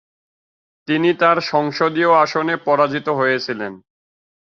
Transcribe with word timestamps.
তিনি 0.87 1.09
তার 1.13 1.37
সংসদীয় 1.51 2.11
আসনে 2.23 2.55
পরাজিত 2.65 3.07
হয়েছিলেন। 3.09 3.73